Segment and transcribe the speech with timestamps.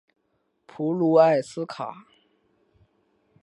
[0.65, 2.07] 普卢埃斯卡。